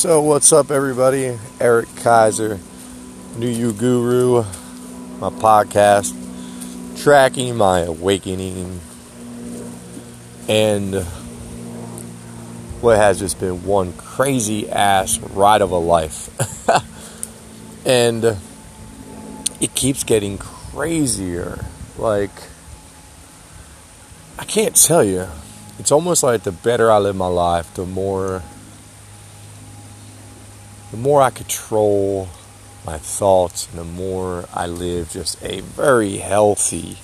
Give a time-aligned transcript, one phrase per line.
[0.00, 1.38] So, what's up, everybody?
[1.60, 2.58] Eric Kaiser,
[3.36, 4.44] New You Guru,
[5.18, 6.14] my podcast,
[7.02, 8.80] tracking my awakening,
[10.48, 10.94] and
[12.80, 16.30] what has just been one crazy ass ride of a life.
[17.86, 18.38] and
[19.60, 21.62] it keeps getting crazier.
[21.98, 22.30] Like,
[24.38, 25.26] I can't tell you.
[25.78, 28.42] It's almost like the better I live my life, the more
[30.90, 32.28] the more I control
[32.84, 36.98] my thoughts and the more I live just a very healthy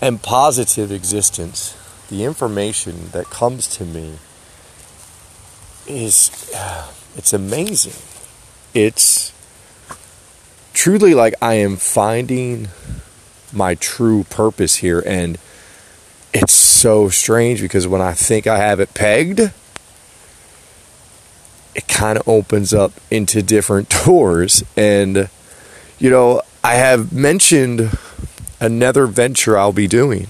[0.00, 1.76] and positive existence,
[2.08, 4.14] the information that comes to me
[5.86, 6.50] is
[7.16, 7.94] it's amazing.
[8.74, 9.32] It's
[10.72, 12.68] truly like I am finding
[13.52, 15.38] my true purpose here and
[16.34, 19.52] it's so strange because when I think I have it pegged,
[21.76, 24.64] it kind of opens up into different doors.
[24.76, 25.28] And,
[25.98, 27.96] you know, I have mentioned
[28.58, 30.28] another venture I'll be doing.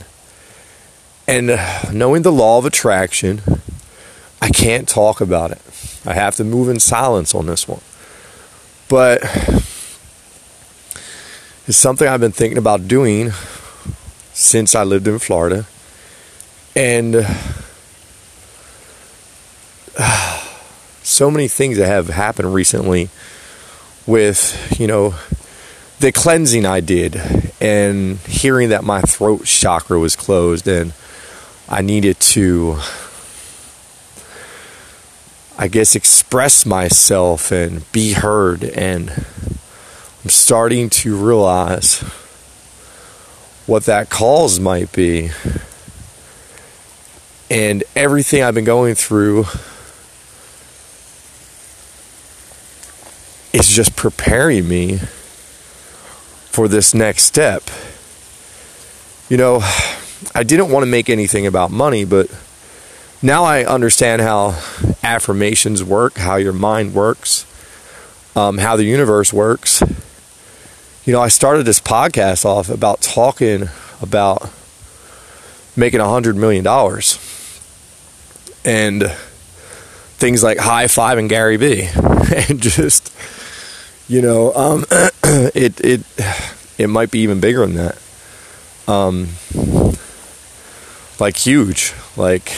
[1.29, 1.59] And
[1.93, 3.41] knowing the law of attraction,
[4.43, 5.63] I can't talk about it.
[6.05, 7.81] I have to move in silence on this one.
[8.89, 9.23] But
[11.67, 13.31] it's something I've been thinking about doing
[14.33, 15.67] since I lived in Florida.
[16.77, 17.27] And
[19.99, 20.36] uh,
[21.07, 23.09] so many things that have happened recently
[24.07, 25.15] with, you know,
[26.01, 27.17] the cleansing I did
[27.61, 30.93] and hearing that my throat chakra was closed and
[31.69, 32.79] I needed to
[35.59, 38.63] I guess express myself and be heard.
[38.63, 39.11] And
[40.23, 42.01] I'm starting to realize
[43.65, 45.31] what that cause might be.
[47.49, 49.47] And everything I've been going through
[53.77, 54.97] just preparing me
[56.49, 57.63] for this next step.
[59.29, 59.61] You know,
[60.35, 62.31] I didn't want to make anything about money, but
[63.21, 64.59] now I understand how
[65.03, 67.45] affirmations work, how your mind works,
[68.35, 69.83] um, how the universe works.
[71.05, 73.69] You know, I started this podcast off about talking
[74.01, 74.51] about
[75.77, 77.19] making a hundred million dollars
[78.65, 79.13] and
[80.17, 81.91] things like high five and Gary Vee
[82.49, 83.13] and just
[84.09, 84.85] you know um,
[85.55, 86.03] it it
[86.79, 87.99] it might be even bigger than that.
[88.89, 89.29] Um,
[91.19, 91.93] like huge.
[92.17, 92.51] Like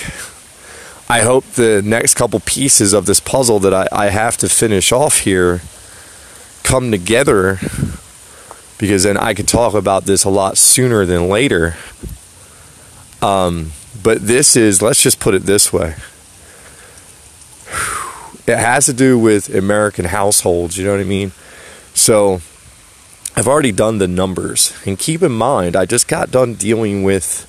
[1.09, 4.93] I hope the next couple pieces of this puzzle that I, I have to finish
[4.93, 5.63] off here
[6.65, 7.59] come together
[8.77, 11.77] because then I could talk about this a lot sooner than later.
[13.23, 13.73] Um,
[14.03, 15.95] but this is, let's just put it this way
[18.49, 21.33] it has to do with American households, you know what I mean?
[21.95, 22.41] So
[23.37, 24.77] I've already done the numbers.
[24.87, 27.45] And keep in mind, I just got done dealing with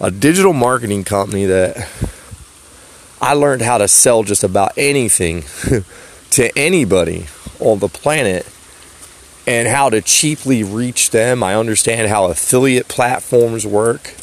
[0.00, 1.88] a digital marketing company that
[3.20, 5.44] I learned how to sell just about anything
[6.30, 7.26] to anybody
[7.60, 8.46] on the planet
[9.46, 11.42] and how to cheaply reach them.
[11.42, 14.14] I understand how affiliate platforms work.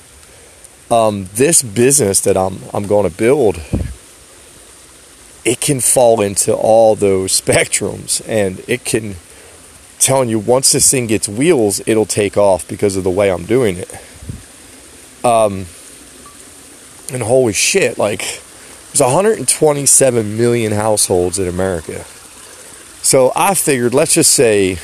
[0.92, 3.62] Um, this business that I'm I'm going to build,
[5.46, 9.16] it can fall into all those spectrums, and it can
[10.00, 13.46] telling you once this thing gets wheels, it'll take off because of the way I'm
[13.46, 13.94] doing it.
[15.24, 15.66] Um,
[17.12, 22.04] and holy shit, like there's 127 million households in America.
[23.02, 24.78] So I figured, let's just say,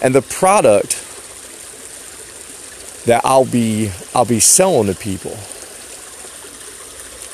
[0.00, 1.02] and the product
[3.06, 5.36] that I'll be I'll be selling to people.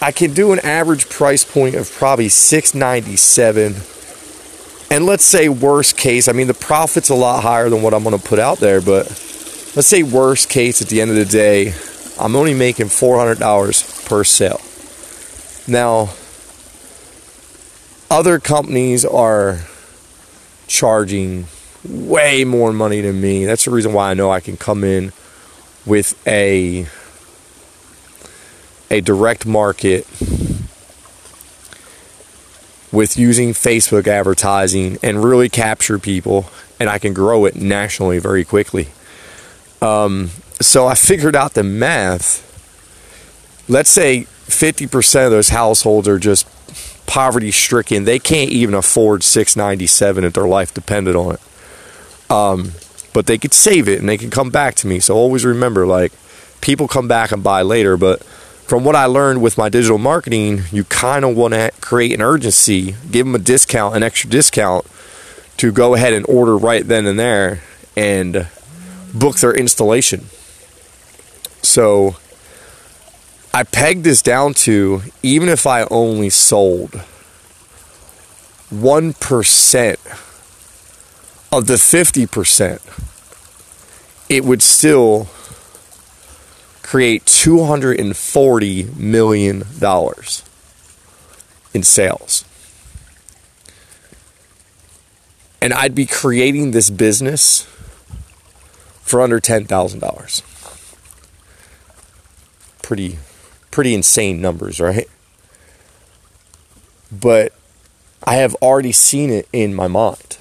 [0.02, 3.76] I can do an average price point of probably 697
[4.90, 8.02] and let's say worst case, I mean the profit's a lot higher than what I'm
[8.02, 9.06] going to put out there, but
[9.74, 11.72] let's say worst case at the end of the day,
[12.20, 14.60] I'm only making $400 per sale.
[15.66, 16.10] Now,
[18.10, 19.60] other companies are
[20.66, 21.46] charging
[21.88, 23.46] way more money than me.
[23.46, 25.12] That's the reason why I know I can come in
[25.86, 26.86] with a
[28.92, 30.06] a direct market
[32.92, 36.46] with using Facebook advertising and really capture people
[36.78, 38.88] and I can grow it nationally very quickly.
[39.80, 40.30] Um,
[40.60, 42.42] so I figured out the math.
[43.68, 46.46] Let's say 50% of those households are just
[47.06, 48.04] poverty stricken.
[48.04, 52.30] They can't even afford 697 if their life depended on it.
[52.30, 52.72] Um,
[53.12, 54.98] but they could save it and they can come back to me.
[54.98, 56.12] So always remember like
[56.60, 58.26] people come back and buy later, but
[58.66, 62.22] from what I learned with my digital marketing, you kind of want to create an
[62.22, 64.86] urgency, give them a discount, an extra discount
[65.58, 67.62] to go ahead and order right then and there
[67.96, 68.48] and
[69.12, 70.26] book their installation.
[71.62, 72.16] So
[73.52, 77.02] I pegged this down to even if I only sold
[78.72, 79.96] 1%
[81.52, 82.80] of the 50%,
[84.30, 85.28] it would still
[86.92, 89.64] create $240 million
[91.72, 92.44] in sales.
[95.62, 97.62] And I'd be creating this business
[99.00, 100.42] for under $10,000.
[102.82, 103.18] Pretty
[103.70, 105.08] pretty insane numbers, right?
[107.10, 107.54] But
[108.22, 110.36] I have already seen it in my mind.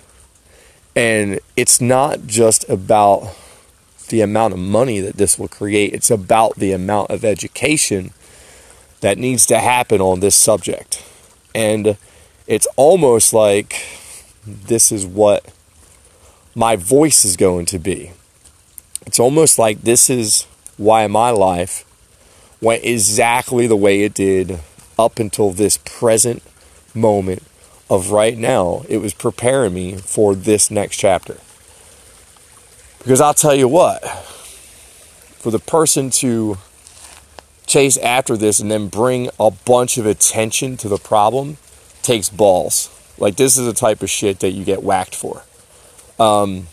[0.97, 3.38] And it's not just about
[4.11, 8.11] the amount of money that this will create, it's about the amount of education
[8.99, 11.03] that needs to happen on this subject.
[11.55, 11.97] And
[12.45, 13.83] it's almost like
[14.45, 15.51] this is what
[16.53, 18.11] my voice is going to be.
[19.07, 20.43] It's almost like this is
[20.77, 21.85] why my life
[22.61, 24.59] went exactly the way it did
[24.99, 26.43] up until this present
[26.93, 27.41] moment
[27.89, 28.83] of right now.
[28.87, 31.37] It was preparing me for this next chapter.
[33.03, 34.01] Because I'll tell you what,
[35.39, 36.57] for the person to
[37.65, 41.57] chase after this and then bring a bunch of attention to the problem
[42.03, 42.89] takes balls.
[43.18, 45.44] Like, this is the type of shit that you get whacked for.
[46.19, 46.68] Um,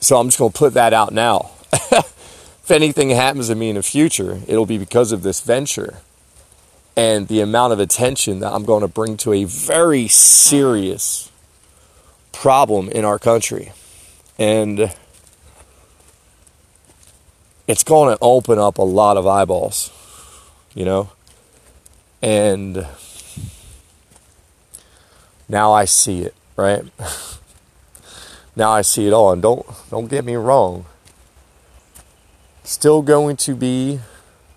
[0.00, 1.50] so I'm just going to put that out now.
[1.72, 5.98] if anything happens to me in the future, it'll be because of this venture
[6.96, 11.30] and the amount of attention that I'm going to bring to a very serious
[12.32, 13.72] problem in our country.
[14.38, 14.94] And
[17.66, 19.90] it's going to open up a lot of eyeballs,
[20.74, 21.10] you know?
[22.22, 22.86] And
[25.48, 26.84] now I see it, right?
[28.56, 30.84] now I see it all and don't don't get me wrong
[32.68, 34.00] Still going to be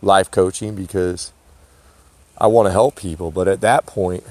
[0.02, 1.32] life coaching because
[2.38, 4.26] I want to help people, but at that point,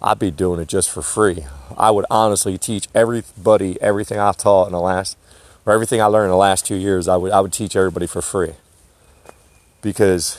[0.00, 1.44] I'd be doing it just for free.
[1.76, 5.16] I would honestly teach everybody everything I've taught in the last,
[5.66, 7.08] or everything I learned in the last two years.
[7.08, 8.52] I would I would teach everybody for free
[9.82, 10.38] because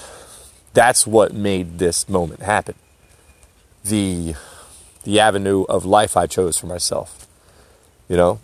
[0.73, 2.75] that's what made this moment happen.
[3.83, 4.35] The
[5.03, 7.27] the avenue of life I chose for myself.
[8.07, 8.39] You know,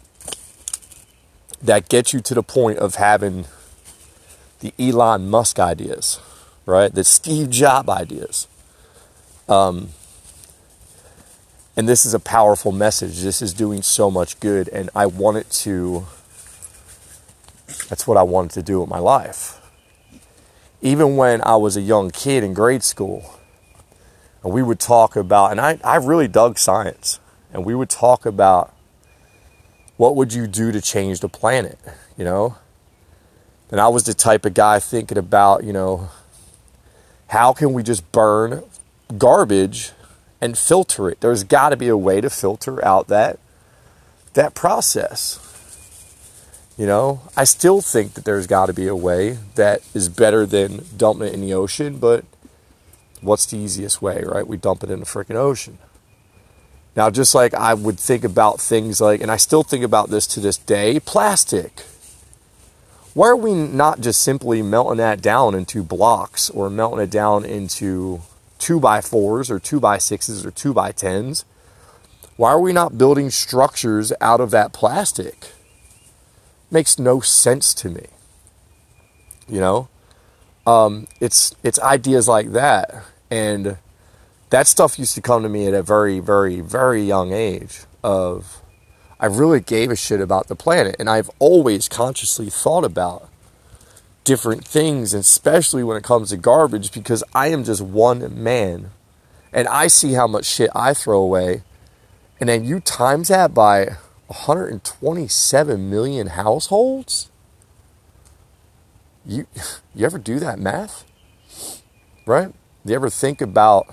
[1.61, 3.45] that gets you to the point of having
[4.59, 6.19] the Elon Musk ideas,
[6.65, 6.93] right?
[6.93, 8.47] The Steve Jobs ideas.
[9.47, 9.89] Um,
[11.77, 13.21] and this is a powerful message.
[13.21, 16.05] This is doing so much good, and I want it to.
[17.89, 19.61] That's what I wanted to do with my life.
[20.81, 23.39] Even when I was a young kid in grade school,
[24.43, 27.19] and we would talk about, and I, I really dug science,
[27.51, 28.73] and we would talk about
[29.97, 31.79] what would you do to change the planet,
[32.17, 32.57] you know?
[33.71, 36.09] And I was the type of guy thinking about, you know,
[37.27, 38.63] how can we just burn
[39.17, 39.91] garbage
[40.41, 41.21] and filter it?
[41.21, 43.39] There's got to be a way to filter out that
[44.33, 45.41] that process.
[46.77, 50.45] You know, I still think that there's got to be a way that is better
[50.45, 52.25] than dumping it in the ocean, but
[53.21, 54.45] what's the easiest way, right?
[54.45, 55.77] We dump it in the freaking ocean.
[56.95, 60.27] Now, just like I would think about things like, and I still think about this
[60.27, 61.83] to this day, plastic
[63.15, 67.45] why are we not just simply melting that down into blocks or melting it down
[67.45, 68.21] into
[68.59, 71.45] two by fours or two by sixes or two by tens?
[72.37, 75.53] Why are we not building structures out of that plastic?
[76.69, 78.07] Makes no sense to me.
[79.47, 79.87] You know,
[80.65, 83.77] um, it's it's ideas like that, and
[84.49, 87.81] that stuff used to come to me at a very, very, very young age.
[88.03, 88.61] Of
[89.19, 90.95] I really gave a shit about the planet.
[90.99, 93.29] And I've always consciously thought about
[94.25, 98.91] different things, especially when it comes to garbage, because I am just one man.
[99.53, 101.63] And I see how much shit I throw away.
[102.41, 103.95] And then you times that by
[104.27, 107.29] 127 million households?
[109.25, 109.47] You
[109.95, 111.05] you ever do that math?
[112.25, 112.53] Right?
[112.83, 113.87] You ever think about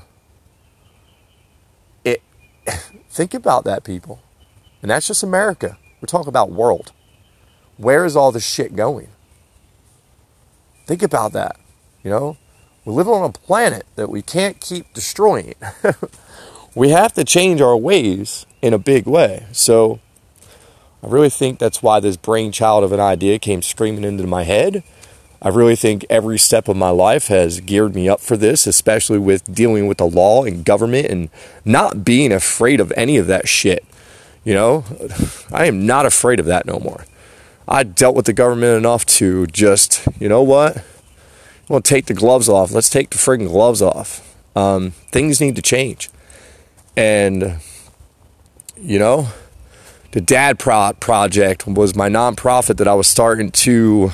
[2.05, 2.23] it
[3.09, 4.21] think about that people.
[4.81, 5.79] And that's just America.
[6.01, 6.91] We're talking about world.
[7.77, 9.09] Where is all this shit going?
[10.87, 11.57] Think about that.
[12.03, 12.37] You know,
[12.85, 15.55] we live on a planet that we can't keep destroying.
[16.75, 19.47] we have to change our ways in a big way.
[19.53, 20.01] So
[21.03, 24.83] I really think that's why this brainchild of an idea came screaming into my head.
[25.41, 29.19] I really think every step of my life has geared me up for this, especially
[29.19, 31.31] with dealing with the law and government and
[31.65, 33.85] not being afraid of any of that shit.
[34.45, 34.85] You know,
[35.53, 37.05] I am not afraid of that no more.
[37.73, 40.85] I dealt with the government enough to just, you know what?
[41.69, 42.71] We'll take the gloves off.
[42.71, 44.37] Let's take the friggin' gloves off.
[44.55, 46.11] Um, things need to change.
[46.97, 47.61] And,
[48.77, 49.29] you know,
[50.11, 54.13] the Dad Pro- Project was my nonprofit that I was starting to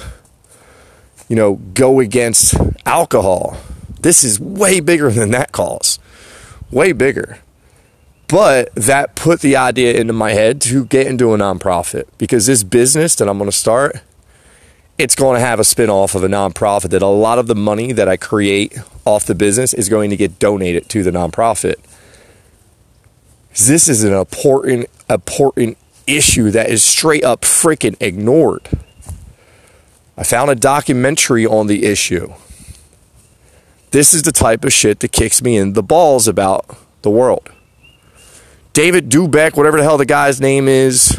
[1.28, 2.54] you know, go against
[2.86, 3.56] alcohol.
[4.00, 5.98] This is way bigger than that cause.
[6.70, 7.38] Way bigger.
[8.28, 12.62] But that put the idea into my head to get into a nonprofit because this
[12.62, 14.02] business that I'm going to start,
[14.98, 17.92] it's going to have a spin-off of a nonprofit that a lot of the money
[17.92, 21.76] that I create off the business is going to get donated to the nonprofit.
[23.66, 28.68] This is an important important issue that is straight up freaking ignored.
[30.18, 32.34] I found a documentary on the issue.
[33.90, 36.66] This is the type of shit that kicks me in the balls about
[37.02, 37.50] the world.
[38.72, 41.18] David Dobrik, whatever the hell the guy's name is,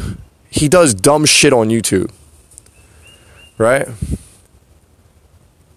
[0.50, 2.12] he does dumb shit on YouTube.
[3.58, 3.88] Right?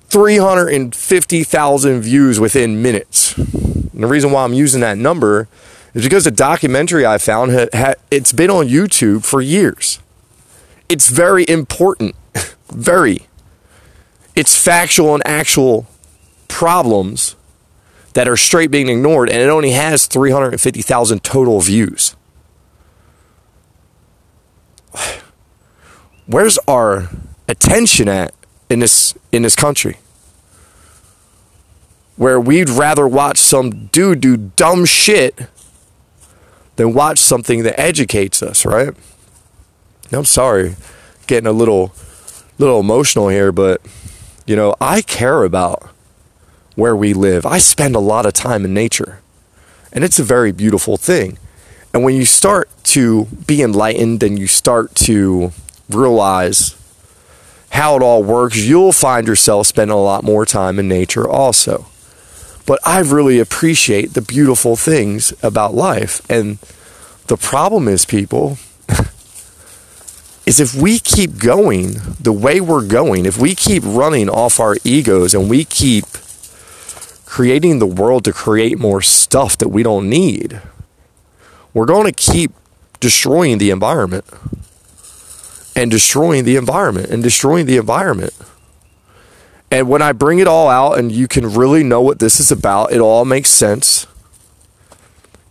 [0.09, 3.37] 350,000 views within minutes.
[3.37, 5.49] And the reason why I'm using that number
[5.95, 7.50] is because the documentary I found,
[8.11, 9.99] it's been on YouTube for years.
[10.88, 12.14] It's very important
[12.73, 13.26] very.
[14.35, 15.87] It's factual and actual
[16.49, 17.37] problems
[18.14, 22.14] that are straight being ignored, and it only has 350,000 total views.
[26.26, 27.09] Where's our
[27.49, 28.35] attention at
[28.69, 29.99] in this in this country?
[32.16, 35.47] Where we'd rather watch some dude do dumb shit
[36.76, 38.95] than watch something that educates us, right?
[40.12, 40.76] I'm sorry,
[41.26, 41.95] getting a little
[42.59, 43.81] little emotional here, but
[44.47, 45.88] you know, I care about
[46.75, 47.45] where we live.
[47.45, 49.21] I spend a lot of time in nature,
[49.93, 51.38] and it's a very beautiful thing.
[51.93, 55.52] And when you start to be enlightened and you start to
[55.91, 56.76] realize
[57.71, 61.87] how it all works, you'll find yourself spending a lot more time in nature also.
[62.67, 66.23] But I really appreciate the beautiful things about life.
[66.31, 66.59] And
[67.26, 68.59] the problem is, people,
[70.47, 74.76] is if we keep going the way we're going, if we keep running off our
[74.85, 76.05] egos and we keep
[77.33, 80.61] creating the world to create more stuff that we don't need,
[81.73, 82.53] we're going to keep
[83.01, 84.27] destroying the environment
[85.75, 88.35] and destroying the environment and destroying the environment.
[89.71, 92.53] And when I bring it all out and you can really know what this is
[92.53, 94.07] about, it all makes sense.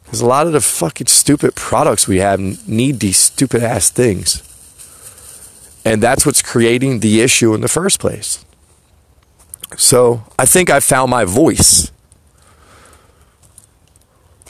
[0.03, 4.43] Because a lot of the fucking stupid products we have need these stupid ass things.
[5.83, 8.45] And that's what's creating the issue in the first place.
[9.77, 11.91] So I think I found my voice.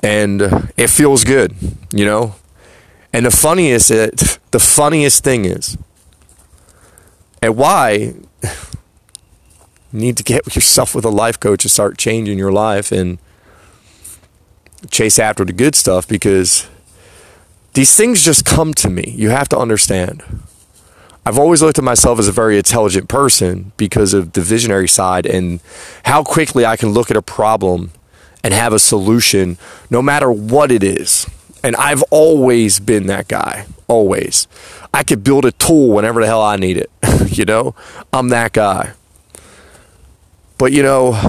[0.04, 0.42] And
[0.78, 1.56] it feels good,
[1.94, 2.36] you know?
[3.14, 4.10] And the funniest uh,
[4.52, 5.78] the funniest thing is,
[7.42, 8.14] and why
[9.92, 13.20] you need to get yourself with a life coach and start changing your life and
[14.90, 16.68] chase after the good stuff because
[17.74, 19.14] these things just come to me.
[19.16, 20.24] You have to understand.
[21.24, 25.28] I've always looked at myself as a very intelligent person because of the visionary side
[25.28, 25.60] and
[26.06, 27.92] how quickly I can look at a problem
[28.44, 29.58] and have a solution
[29.92, 31.28] no matter what it is.
[31.64, 34.48] And I've always been that guy, always.
[34.96, 36.90] I could build a tool whenever the hell I need it.
[37.28, 37.76] you know,
[38.12, 38.94] I'm that guy.
[40.58, 41.20] But you know,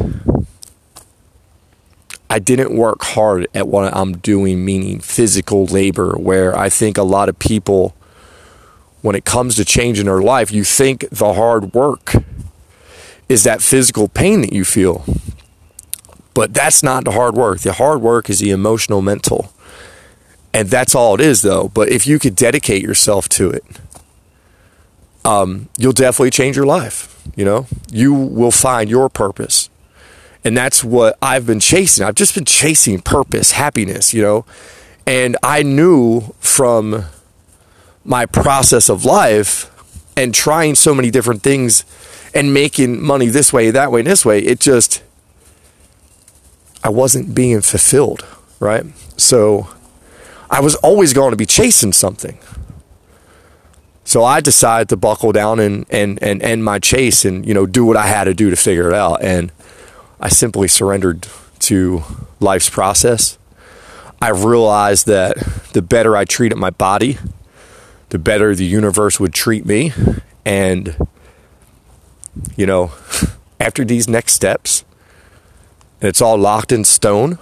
[2.30, 7.02] I didn't work hard at what I'm doing, meaning physical labor, where I think a
[7.02, 7.94] lot of people
[9.02, 12.14] when it comes to changing their life, you think the hard work
[13.28, 15.04] is that physical pain that you feel.
[16.34, 17.60] But that's not the hard work.
[17.60, 19.52] The hard work is the emotional, mental.
[20.54, 21.68] And that's all it is, though.
[21.68, 23.64] But if you could dedicate yourself to it,
[25.24, 27.22] um, you'll definitely change your life.
[27.36, 29.68] You know, you will find your purpose.
[30.44, 32.04] And that's what I've been chasing.
[32.04, 34.44] I've just been chasing purpose, happiness, you know.
[35.06, 37.04] And I knew from
[38.04, 39.70] my process of life
[40.16, 41.84] and trying so many different things
[42.34, 45.02] and making money this way, that way, and this way, it just,
[46.82, 48.26] I wasn't being fulfilled,
[48.58, 48.84] right?
[49.16, 49.68] So
[50.50, 52.38] I was always going to be chasing something.
[54.04, 57.66] So I decided to buckle down and, and, and end my chase and, you know,
[57.66, 59.22] do what I had to do to figure it out.
[59.22, 59.52] And
[60.20, 61.28] I simply surrendered
[61.60, 62.02] to
[62.40, 63.38] life's process.
[64.20, 65.36] I realized that
[65.72, 67.18] the better I treated my body,
[68.12, 69.90] the better the universe would treat me.
[70.44, 70.94] And
[72.56, 72.92] you know,
[73.60, 74.84] after these next steps,
[76.02, 77.38] it's all locked in stone,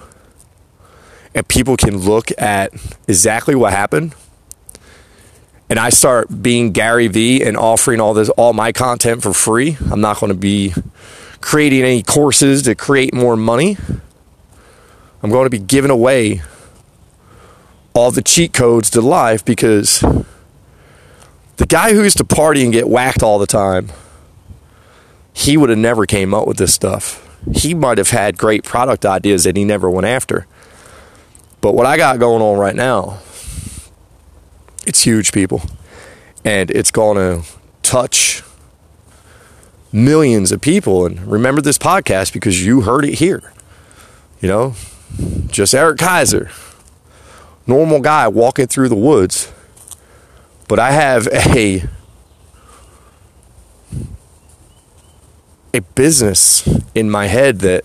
[1.35, 2.73] and people can look at
[3.09, 4.15] exactly what happened,
[5.69, 9.77] and I start being Gary Vee and offering all this, all my content for free,
[9.91, 10.73] I'm not going to be
[11.41, 13.77] creating any courses to create more money.
[15.23, 16.43] I'm going to be giving away
[17.93, 20.05] all the cheat codes to life because
[21.61, 23.91] the guy who used to party and get whacked all the time,
[25.35, 27.39] he would have never came up with this stuff.
[27.55, 30.47] He might have had great product ideas that he never went after.
[31.61, 33.19] But what I got going on right now,
[34.87, 35.61] it's huge, people.
[36.47, 37.47] And it's going to
[37.83, 38.43] touch
[39.93, 41.05] millions of people.
[41.05, 43.53] And remember this podcast because you heard it here.
[44.41, 44.75] You know,
[45.49, 46.51] just Eric Kaiser,
[47.67, 49.53] normal guy walking through the woods.
[50.71, 51.83] But I have a
[55.75, 57.83] a business in my head that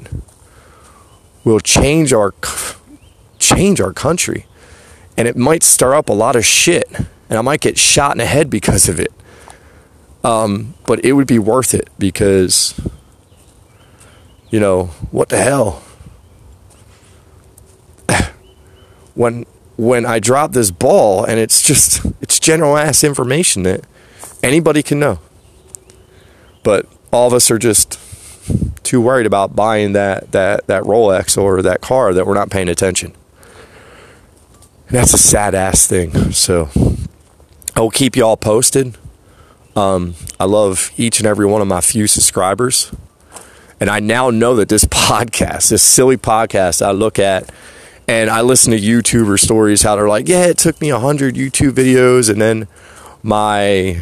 [1.43, 2.35] will change our
[3.39, 4.45] change our country.
[5.17, 6.87] And it might stir up a lot of shit.
[7.27, 9.11] And I might get shot in the head because of it.
[10.23, 12.79] Um, but it would be worth it because,
[14.51, 15.81] you know, what the hell?
[19.15, 22.01] when when I drop this ball and it's just
[22.45, 23.83] general ass information that
[24.43, 25.19] anybody can know.
[26.61, 27.99] But all of us are just
[28.83, 32.69] too worried about buying that that that Rolex or that car that we're not paying
[32.69, 33.13] attention.
[34.87, 36.31] And that's a sad ass thing.
[36.31, 36.69] So
[37.75, 38.95] I'll keep y'all posted.
[39.75, 42.91] Um, I love each and every one of my few subscribers.
[43.79, 47.51] And I now know that this podcast, this silly podcast I look at
[48.07, 51.71] and I listen to YouTuber stories how they're like, yeah, it took me 100 YouTube
[51.71, 52.67] videos and then
[53.23, 53.99] my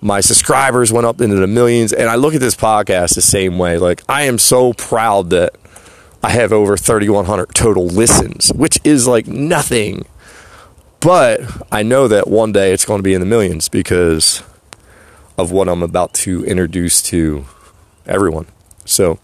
[0.00, 3.58] my subscribers went up into the millions and I look at this podcast the same
[3.58, 3.78] way.
[3.78, 5.54] Like I am so proud that
[6.22, 10.04] I have over 3100 total listens, which is like nothing
[11.02, 11.40] but
[11.72, 14.44] I know that one day it's going to be in the millions because
[15.36, 17.44] of what I'm about to introduce to
[18.06, 18.46] everyone.
[18.84, 19.18] So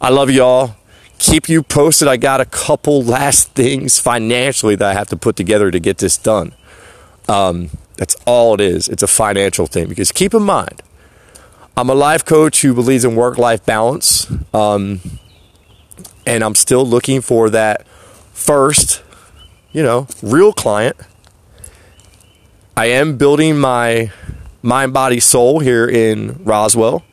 [0.00, 0.74] I love y'all.
[1.20, 2.08] Keep you posted.
[2.08, 5.98] I got a couple last things financially that I have to put together to get
[5.98, 6.52] this done.
[7.28, 8.88] Um, that's all it is.
[8.88, 10.82] It's a financial thing because keep in mind,
[11.76, 14.26] I'm a life coach who believes in work life balance.
[14.54, 15.00] Um,
[16.26, 17.86] and I'm still looking for that
[18.32, 19.02] first,
[19.72, 20.96] you know, real client
[22.80, 24.10] I am building my
[24.62, 27.04] mind, body, soul here in Roswell.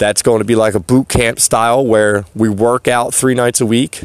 [0.00, 3.60] That's going to be like a boot camp style where we work out three nights
[3.60, 4.04] a week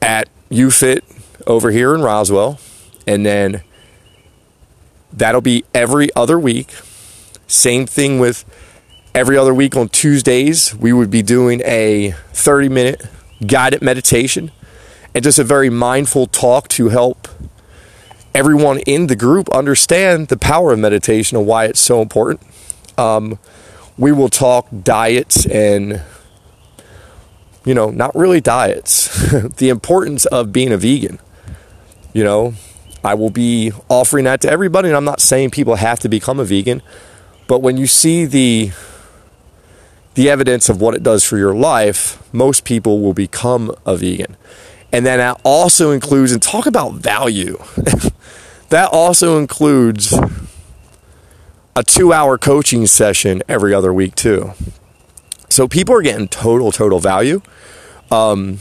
[0.00, 1.00] at UFIT
[1.48, 2.60] over here in Roswell.
[3.08, 3.64] And then
[5.12, 6.72] that'll be every other week.
[7.48, 8.44] Same thing with
[9.16, 10.76] every other week on Tuesdays.
[10.76, 13.02] We would be doing a 30 minute
[13.44, 14.52] guided meditation
[15.12, 17.26] and just a very mindful talk to help
[18.32, 22.40] everyone in the group understand the power of meditation and why it's so important.
[22.96, 23.40] Um,
[23.96, 26.02] we will talk diets and,
[27.64, 31.18] you know, not really diets, the importance of being a vegan.
[32.12, 32.54] You know,
[33.02, 36.40] I will be offering that to everybody, and I'm not saying people have to become
[36.40, 36.82] a vegan,
[37.46, 38.72] but when you see the
[40.14, 44.36] the evidence of what it does for your life, most people will become a vegan.
[44.92, 47.58] And then that also includes, and talk about value.
[48.68, 50.16] that also includes
[51.76, 54.52] a two hour coaching session every other week, too.
[55.48, 57.40] So people are getting total, total value.
[58.10, 58.58] Um,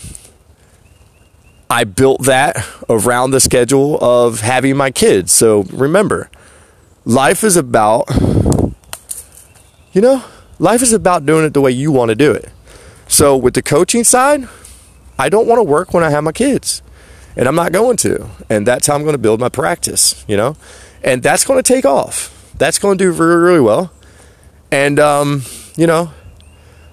[1.69, 5.31] I built that around the schedule of having my kids.
[5.31, 6.29] So remember,
[7.03, 8.07] life is about,
[9.91, 10.23] you know,
[10.59, 12.51] life is about doing it the way you want to do it.
[13.07, 14.47] So with the coaching side,
[15.17, 16.83] I don't want to work when I have my kids.
[17.35, 18.29] And I'm not going to.
[18.49, 20.55] And that's how I'm going to build my practice, you know?
[21.03, 22.42] And that's going to take off.
[22.57, 23.91] That's going to do really, really well.
[24.71, 25.43] And, um,
[25.75, 26.11] you know,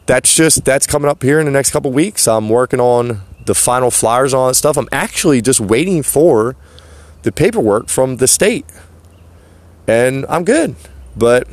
[0.07, 2.27] that's just, that's coming up here in the next couple weeks.
[2.27, 4.77] I'm working on the final flyers all that stuff.
[4.77, 6.57] I'm actually just waiting for
[7.23, 8.67] the paperwork from the state.
[9.87, 10.77] And I'm good.
[11.17, 11.49] But,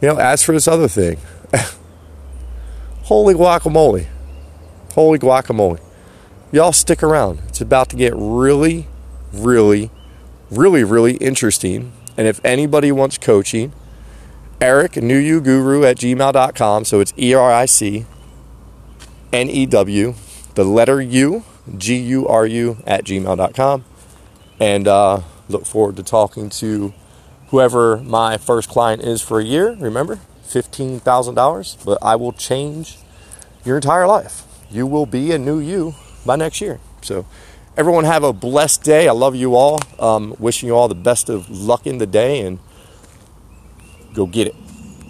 [0.00, 1.18] you know, as for this other thing,
[3.04, 4.06] holy guacamole.
[4.94, 5.80] Holy guacamole.
[6.52, 7.40] Y'all stick around.
[7.48, 8.86] It's about to get really,
[9.32, 9.90] really,
[10.50, 11.92] really, really interesting.
[12.20, 13.72] And if anybody wants coaching,
[14.60, 16.84] Eric New Guru at gmail.com.
[16.84, 18.04] So it's E R I C
[19.32, 20.12] N E W,
[20.54, 21.44] the letter U,
[21.78, 23.86] G U R U at gmail.com.
[24.60, 26.92] And uh, look forward to talking to
[27.48, 32.98] whoever my first client is for a year, remember, $15,000, but I will change
[33.64, 34.42] your entire life.
[34.70, 35.94] You will be a new you
[36.26, 36.80] by next year.
[37.00, 37.24] So,
[37.80, 39.08] everyone have a blessed day.
[39.08, 39.80] I love you all.
[39.98, 42.58] Um, wishing you all the best of luck in the day and
[44.12, 44.54] go get it.